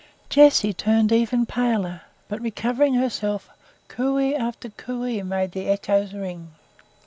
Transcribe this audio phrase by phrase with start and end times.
[0.31, 3.51] Jessie turned even paler, but recovering herself,
[3.87, 6.55] "coo ey" after "coo ey" made the echoes ring.